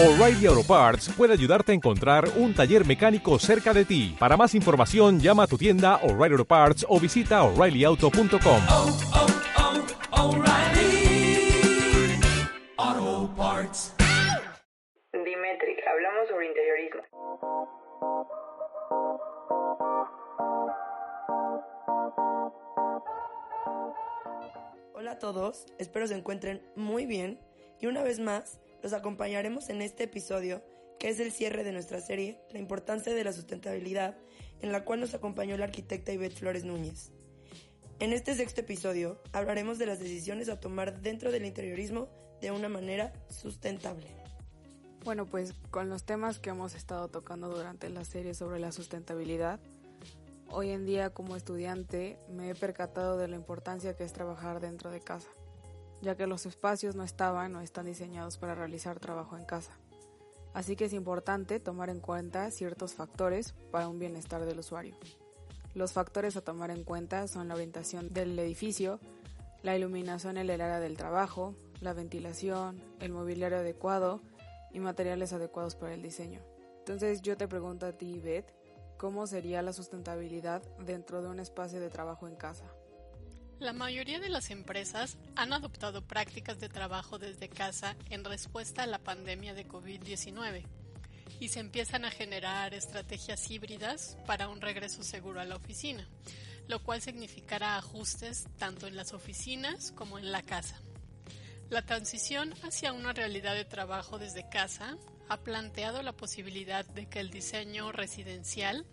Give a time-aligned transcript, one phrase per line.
[0.00, 4.14] O'Reilly Auto Parts puede ayudarte a encontrar un taller mecánico cerca de ti.
[4.16, 8.62] Para más información, llama a tu tienda O'Reilly Auto Parts o visita oreillyauto.com.
[8.70, 8.96] oh,
[10.12, 11.50] oh, O'Reilly
[12.76, 13.92] Auto Parts.
[15.12, 17.02] Dimetric, hablamos sobre interiorismo.
[24.94, 27.40] Hola a todos, espero se encuentren muy bien
[27.80, 30.62] y una vez más los acompañaremos en este episodio
[30.98, 34.16] que es el cierre de nuestra serie La importancia de la sustentabilidad
[34.60, 37.12] en la cual nos acompañó la arquitecta Ivette Flores Núñez.
[38.00, 42.08] En este sexto episodio hablaremos de las decisiones a tomar dentro del interiorismo
[42.40, 44.06] de una manera sustentable.
[45.04, 49.60] Bueno, pues con los temas que hemos estado tocando durante la serie sobre la sustentabilidad,
[50.50, 54.90] hoy en día como estudiante me he percatado de la importancia que es trabajar dentro
[54.90, 55.28] de casa,
[56.00, 59.72] ya que los espacios no estaban o están diseñados para realizar trabajo en casa.
[60.54, 64.96] Así que es importante tomar en cuenta ciertos factores para un bienestar del usuario.
[65.74, 68.98] Los factores a tomar en cuenta son la orientación del edificio,
[69.62, 74.22] la iluminación en el área del trabajo, la ventilación, el mobiliario adecuado
[74.72, 76.40] y materiales adecuados para el diseño.
[76.78, 78.52] Entonces yo te pregunto a ti, Beth,
[78.96, 82.64] ¿cómo sería la sustentabilidad dentro de un espacio de trabajo en casa?
[83.60, 88.86] La mayoría de las empresas han adoptado prácticas de trabajo desde casa en respuesta a
[88.86, 90.64] la pandemia de COVID-19
[91.40, 96.08] y se empiezan a generar estrategias híbridas para un regreso seguro a la oficina,
[96.68, 100.80] lo cual significará ajustes tanto en las oficinas como en la casa.
[101.68, 104.96] La transición hacia una realidad de trabajo desde casa
[105.28, 108.86] ha planteado la posibilidad de que el diseño residencial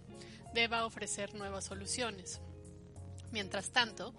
[0.55, 2.41] deba ofrecer nuevas soluciones.
[3.31, 4.15] Mientras tanto,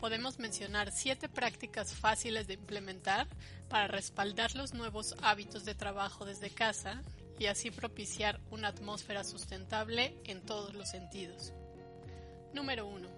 [0.00, 3.28] podemos mencionar siete prácticas fáciles de implementar
[3.68, 7.02] para respaldar los nuevos hábitos de trabajo desde casa
[7.38, 11.52] y así propiciar una atmósfera sustentable en todos los sentidos.
[12.54, 13.08] Número 1.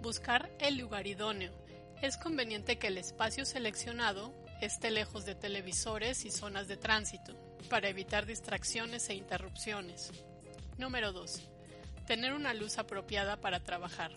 [0.00, 1.52] Buscar el lugar idóneo.
[2.00, 4.32] Es conveniente que el espacio seleccionado
[4.62, 7.34] esté lejos de televisores y zonas de tránsito,
[7.68, 10.12] para evitar distracciones e interrupciones.
[10.78, 11.42] Número 2.
[12.06, 14.12] Tener una luz apropiada para trabajar.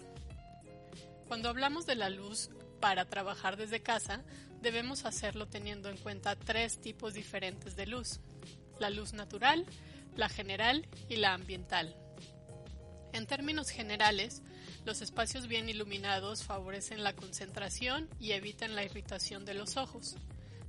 [1.30, 4.24] Cuando hablamos de la luz para trabajar desde casa,
[4.64, 8.20] debemos hacerlo teniendo en cuenta tres tipos diferentes de luz.
[8.80, 9.64] La luz natural,
[10.16, 11.96] la general y la ambiental.
[13.14, 14.42] En términos generales,
[14.86, 20.16] los espacios bien iluminados favorecen la concentración y evitan la irritación de los ojos.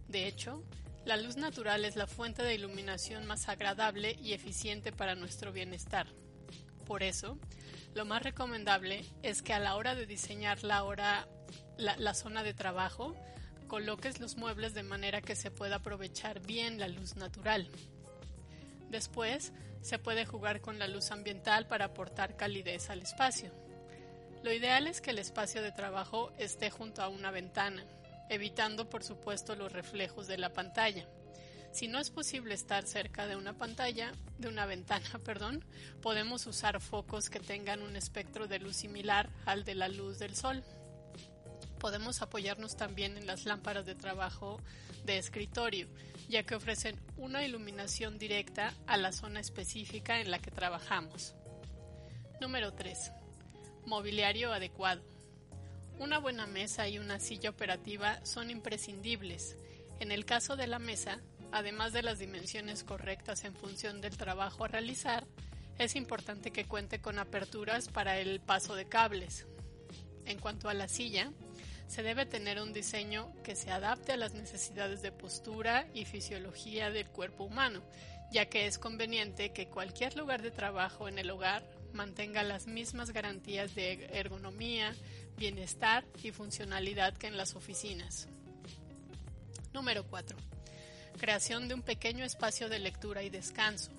[0.09, 0.63] De hecho,
[1.07, 6.07] la luz natural es la fuente de iluminación más agradable y eficiente para nuestro bienestar.
[6.87, 7.39] Por eso,
[7.95, 11.27] lo más recomendable es que a la hora de diseñar la, hora,
[11.77, 13.17] la, zona de trabajo,
[13.67, 17.69] coloques los muebles de manera que se pueda aprovechar bien la luz natural.
[18.91, 19.53] Después,
[19.83, 23.51] se puede jugar con la luz ambiental para aportar calidez al espacio.
[24.43, 27.85] Lo ideal es que el espacio de trabajo esté junto a una ventana,
[28.29, 31.09] evitando por supuesto los reflejos de la pantalla.
[31.73, 35.65] Si no es posible estar cerca de una pantalla, de una ventana, perdón,
[36.03, 40.35] podemos usar focos que tengan un espectro de luz similar al de la luz del
[40.35, 40.65] sol.
[41.79, 44.61] Podemos apoyarnos también en las lámparas de trabajo
[45.05, 45.89] de escritorio,
[46.29, 51.35] ya que ofrecen una iluminación directa a la zona específica en la que trabajamos.
[52.41, 53.13] Número 3.
[53.87, 55.03] Mobiliario adecuado.
[55.99, 59.57] Una buena mesa y una silla operativa son imprescindibles.
[60.01, 61.21] En el caso de la mesa,
[61.53, 65.27] además de las dimensiones correctas en función del trabajo a realizar,
[65.79, 69.47] es importante que cuente con aperturas para el paso de cables.
[70.27, 71.33] En cuanto a la silla,
[71.87, 76.91] se debe tener un diseño que se adapte a las necesidades de postura y fisiología
[76.91, 77.83] del cuerpo humano,
[78.31, 83.11] ya que es conveniente que cualquier lugar de trabajo en el hogar mantenga las mismas
[83.11, 84.95] garantías de ergonomía,
[85.37, 88.29] bienestar y funcionalidad que en las oficinas.
[89.73, 90.37] Número 4.
[91.21, 93.91] Creación de un pequeño espacio de lectura y descanso.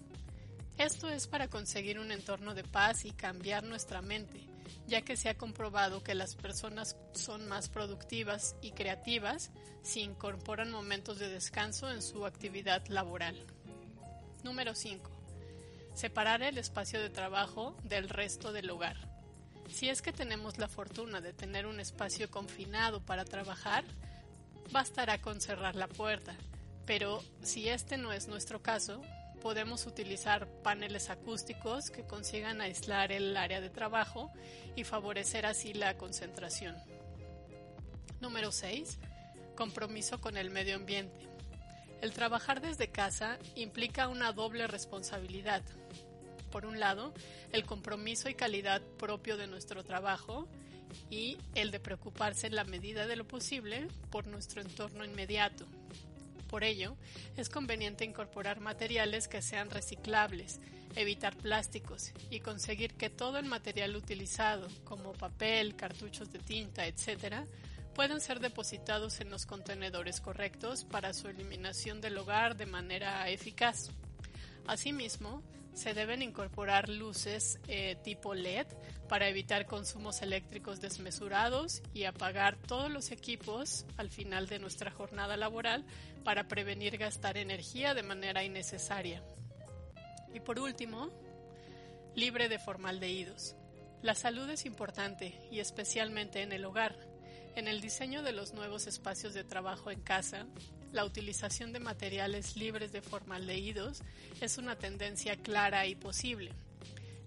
[0.79, 4.41] Esto es para conseguir un entorno de paz y cambiar nuestra mente,
[4.87, 9.51] ya que se ha comprobado que las personas son más productivas y creativas
[9.83, 13.37] si incorporan momentos de descanso en su actividad laboral.
[14.43, 15.11] Número 5.
[15.93, 18.97] Separar el espacio de trabajo del resto del hogar.
[19.69, 23.83] Si es que tenemos la fortuna de tener un espacio confinado para trabajar,
[24.71, 26.35] bastará con cerrar la puerta,
[26.85, 29.01] pero si este no es nuestro caso,
[29.41, 34.31] podemos utilizar paneles acústicos que consigan aislar el área de trabajo
[34.75, 36.77] y favorecer así la concentración.
[38.21, 38.99] Número 6.
[39.55, 41.27] Compromiso con el medio ambiente.
[42.01, 45.63] El trabajar desde casa implica una doble responsabilidad.
[46.51, 47.13] Por un lado,
[47.51, 50.47] el compromiso y calidad propio de nuestro trabajo
[51.09, 55.65] y el de preocuparse en la medida de lo posible por nuestro entorno inmediato.
[56.51, 56.97] Por ello,
[57.37, 60.59] es conveniente incorporar materiales que sean reciclables,
[60.97, 67.47] evitar plásticos y conseguir que todo el material utilizado, como papel, cartuchos de tinta, etc.,
[67.95, 73.89] puedan ser depositados en los contenedores correctos para su eliminación del hogar de manera eficaz.
[74.67, 75.41] Asimismo,
[75.73, 78.67] se deben incorporar luces eh, tipo LED
[79.07, 85.37] para evitar consumos eléctricos desmesurados y apagar todos los equipos al final de nuestra jornada
[85.37, 85.85] laboral
[86.23, 89.23] para prevenir gastar energía de manera innecesaria.
[90.33, 91.09] Y por último,
[92.15, 93.55] libre de formaldehídos.
[94.01, 97.10] La salud es importante y especialmente en el hogar.
[97.55, 100.47] En el diseño de los nuevos espacios de trabajo en casa,
[100.93, 104.01] la utilización de materiales libres de formaldehídos
[104.39, 106.51] es una tendencia clara y posible.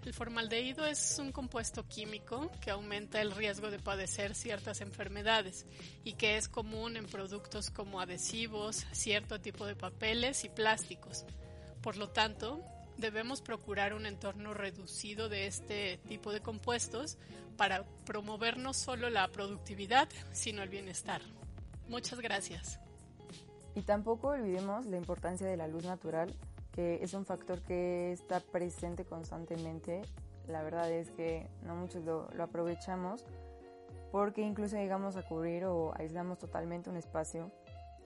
[0.05, 5.67] El formaldehído es un compuesto químico que aumenta el riesgo de padecer ciertas enfermedades
[6.05, 11.25] y que es común en productos como adhesivos, cierto tipo de papeles y plásticos.
[11.83, 12.63] Por lo tanto,
[12.97, 17.19] debemos procurar un entorno reducido de este tipo de compuestos
[17.57, 21.21] para promover no solo la productividad, sino el bienestar.
[21.89, 22.81] Muchas gracias.
[23.75, 26.33] Y tampoco olvidemos la importancia de la luz natural,
[26.73, 30.03] que es un factor que está presente constantemente.
[30.49, 33.25] La verdad es que no muchos lo, aprovechamos
[34.13, 37.51] porque incluso llegamos a cubrir o aislamos totalmente un espacio,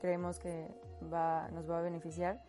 [0.01, 0.67] creemos que
[1.13, 2.43] va, nos va a beneficiar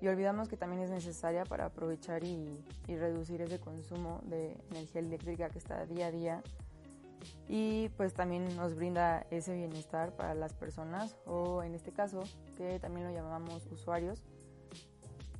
[0.00, 5.00] y olvidamos que también es necesaria para aprovechar y, y reducir ese consumo de energía
[5.00, 6.42] eléctrica que está día a día.
[7.48, 12.22] Y pues también nos brinda ese bienestar para las personas o en este caso
[12.56, 14.22] que también lo llamamos usuarios.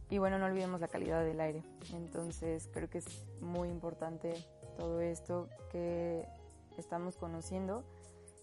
[0.09, 1.63] Y bueno no olvidemos la calidad del aire.
[1.93, 4.35] Entonces creo que es muy importante
[4.77, 6.27] todo esto que
[6.79, 7.85] estamos conociendo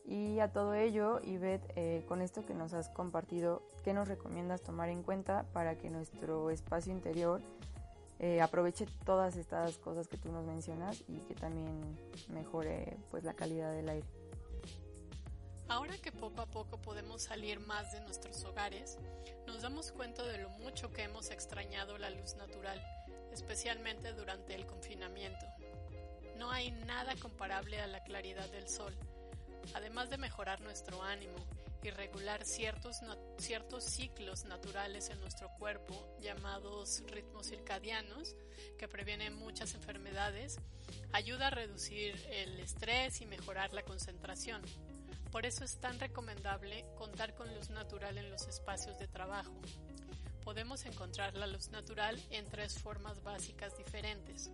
[0.05, 4.61] y a todo ello Ivette eh, con esto que nos has compartido ¿qué nos recomiendas
[4.61, 7.41] tomar en cuenta para que nuestro espacio interior
[8.25, 11.81] eh, aproveche todas estas cosas que tú nos mencionas y que también
[12.29, 14.07] mejore pues la calidad del aire.
[15.67, 18.97] Ahora que poco a poco podemos salir más de nuestros hogares,
[19.45, 22.81] nos damos cuenta de lo mucho que hemos extrañado la luz natural,
[23.33, 25.45] especialmente durante el confinamiento.
[26.37, 28.93] No hay nada comparable a la claridad del sol,
[29.73, 31.35] además de mejorar nuestro ánimo
[31.83, 33.01] y regular ciertos,
[33.37, 38.35] ciertos ciclos naturales en nuestro cuerpo llamados ritmos circadianos
[38.77, 40.59] que previenen muchas enfermedades,
[41.11, 44.61] ayuda a reducir el estrés y mejorar la concentración.
[45.31, 49.59] Por eso es tan recomendable contar con luz natural en los espacios de trabajo.
[50.43, 54.51] Podemos encontrar la luz natural en tres formas básicas diferentes,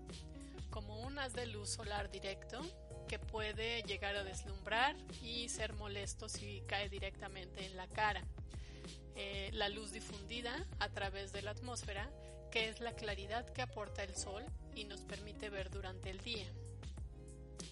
[0.69, 2.61] como un haz de luz solar directo,
[3.07, 8.23] que puede llegar a deslumbrar y ser molesto si cae directamente en la cara.
[9.15, 12.09] Eh, la luz difundida a través de la atmósfera,
[12.51, 14.45] que es la claridad que aporta el sol
[14.75, 16.45] y nos permite ver durante el día.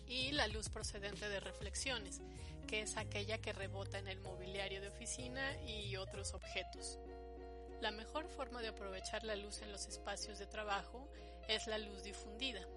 [0.08, 2.22] Y la luz procedente de reflexiones,
[2.68, 7.00] que es aquella que rebota en el mobiliario de oficina y otros objetos.
[7.80, 11.10] La mejor forma de aprovechar la luz en los espacios de trabajo
[11.48, 12.68] es la luz difundida,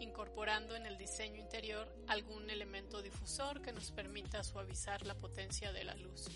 [0.00, 5.84] incorporando en el diseño interior algún elemento difusor que nos permita suavizar la potencia de
[5.84, 6.28] la luz.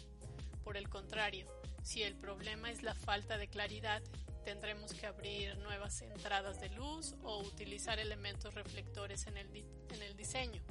[0.62, 1.46] Por el contrario,
[1.82, 4.02] si el problema es la falta de claridad,
[4.44, 10.62] tendremos que abrir nuevas entradas de luz o utilizar elementos reflectores en el, diseño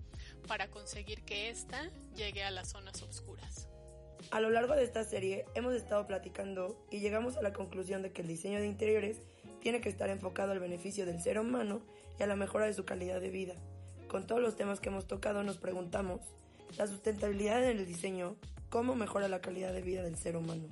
[0.48, 3.68] para conseguir que ésta llegue a las zonas oscuras.
[4.34, 8.12] A lo largo de esta serie hemos estado platicando y llegamos a la conclusión de
[8.12, 9.22] que el diseño de interiores
[9.62, 11.84] tiene que estar enfocado al beneficio del ser humano
[12.20, 13.54] y a la mejora de su calidad de vida.
[14.08, 16.20] Con todos los temas que hemos tocado nos preguntamos,
[16.80, 18.36] la sustentabilidad en el diseño,
[18.72, 20.64] ¿cómo mejora la calidad de vida del ser humano?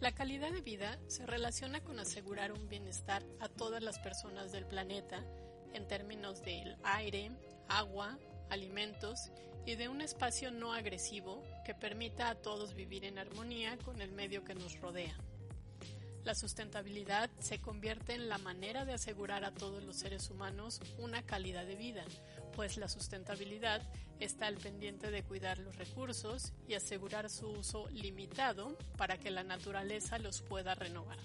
[0.00, 4.66] La calidad de vida se relaciona con asegurar un bienestar a todas las personas del
[4.66, 5.24] planeta
[5.72, 7.30] en términos del aire,
[7.68, 8.18] agua,
[8.50, 9.30] alimentos
[9.64, 14.12] y de un espacio no agresivo que permita a todos vivir en armonía con el
[14.12, 15.16] medio que nos rodea.
[16.24, 21.22] La sustentabilidad se convierte en la manera de asegurar a todos los seres humanos una
[21.22, 22.04] calidad de vida,
[22.54, 23.82] pues la sustentabilidad
[24.18, 29.44] está al pendiente de cuidar los recursos y asegurar su uso limitado para que la
[29.44, 31.18] naturaleza los pueda renovar.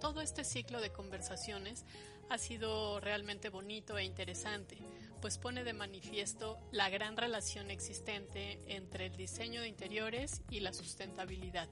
[0.00, 1.84] Todo este ciclo de conversaciones
[2.30, 4.78] ha sido realmente bonito e interesante,
[5.20, 10.72] pues pone de manifiesto la gran relación existente entre el diseño de interiores y la
[10.72, 11.68] sustentabilidad.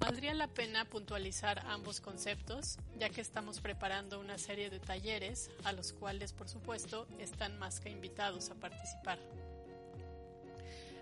[0.00, 5.72] Valdría la pena puntualizar ambos conceptos, ya que estamos preparando una serie de talleres a
[5.72, 9.18] los cuales, por supuesto, están más que invitados a participar.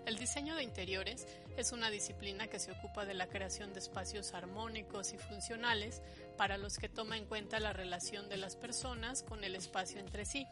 [0.07, 1.27] El diseño de interiores
[1.57, 6.01] es una disciplina que se ocupa de la creación de espacios armónicos y funcionales
[6.37, 10.23] para los que toma en cuenta la relación de las personas con el espacio entre
[10.25, 10.47] sí.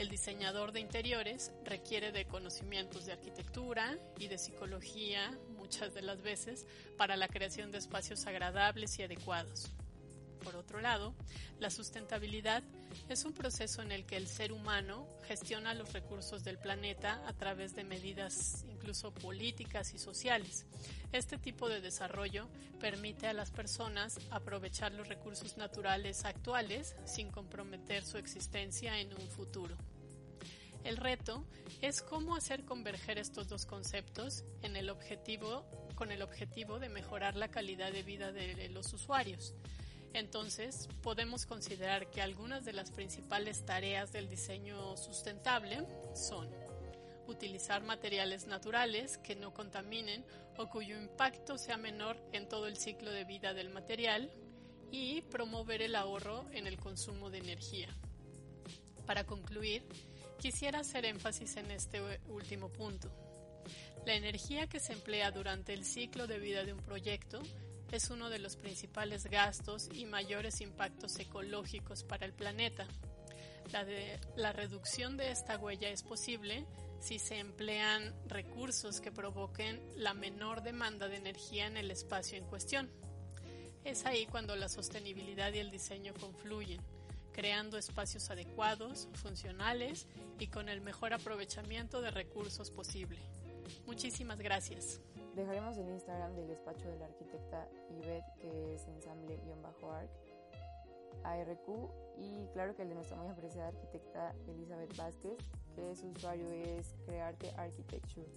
[0.00, 6.22] El diseñador de interiores requiere de conocimientos de arquitectura y de psicología muchas de las
[6.22, 6.64] veces
[6.96, 9.70] para la creación de espacios agradables y adecuados.
[10.42, 11.12] Por otro lado,
[11.58, 12.62] la sustentabilidad
[13.10, 17.34] es un proceso en el que el ser humano gestiona los recursos del planeta a
[17.34, 20.64] través de medidas incluso políticas y sociales.
[21.12, 22.48] Este tipo de desarrollo
[22.80, 29.28] permite a las personas aprovechar los recursos naturales actuales sin comprometer su existencia en un
[29.28, 29.76] futuro.
[30.84, 31.44] El reto
[31.82, 37.36] es cómo hacer converger estos dos conceptos en el objetivo, con el objetivo de mejorar
[37.36, 39.54] la calidad de vida de los usuarios.
[40.12, 46.48] Entonces, podemos considerar que algunas de las principales tareas del diseño sustentable son
[47.26, 50.24] utilizar materiales naturales que no contaminen
[50.58, 54.30] o cuyo impacto sea menor en todo el ciclo de vida del material
[54.90, 57.88] y promover el ahorro en el consumo de energía.
[59.06, 59.86] Para concluir,
[60.40, 63.12] quisiera hacer énfasis en este último punto.
[64.06, 67.42] La energía que se emplea durante el ciclo de vida de un proyecto
[67.92, 72.86] es uno de los principales gastos y mayores impactos ecológicos para el planeta.
[74.36, 76.66] La, reducción de esta huella es posible
[77.00, 82.44] si se emplean recursos que provoquen la menor demanda de energía en el espacio en
[82.46, 82.90] cuestión.
[83.84, 86.80] Es ahí cuando la sostenibilidad y el diseño confluyen,
[87.40, 90.06] creando espacios adecuados, funcionales
[90.38, 93.16] y con el mejor aprovechamiento de recursos posible.
[93.86, 95.00] Muchísimas gracias.
[95.34, 100.10] Dejaremos el Instagram del despacho de la arquitecta Yvette, que es ensamble-arc,
[101.24, 105.38] ARQ, y claro que el de nuestra muy apreciada arquitecta Elizabeth Vázquez,
[105.74, 108.28] que su usuario es Crearte Architecture.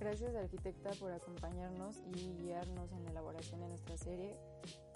[0.00, 4.36] Gracias arquitecta por acompañarnos y guiarnos en la elaboración de nuestra serie.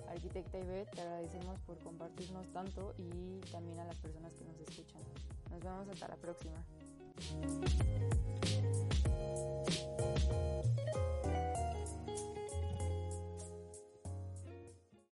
[0.08, 4.60] Arquitecta y Ivette, te agradecemos por compartirnos tanto y también a las personas que nos
[4.60, 5.02] escuchan.
[5.50, 6.64] Nos vemos hasta la próxima.